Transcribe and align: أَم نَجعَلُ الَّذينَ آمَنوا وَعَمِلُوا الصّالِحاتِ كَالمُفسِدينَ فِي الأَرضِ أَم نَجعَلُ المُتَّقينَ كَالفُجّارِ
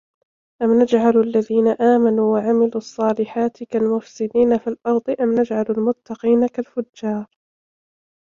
أَم 0.61 0.81
نَجعَلُ 0.81 1.17
الَّذينَ 1.17 1.67
آمَنوا 1.67 2.33
وَعَمِلُوا 2.33 2.75
الصّالِحاتِ 2.77 3.63
كَالمُفسِدينَ 3.63 4.57
فِي 4.57 4.67
الأَرضِ 4.69 5.09
أَم 5.19 5.35
نَجعَلُ 5.35 5.65
المُتَّقينَ 5.69 6.47
كَالفُجّارِ 6.47 7.25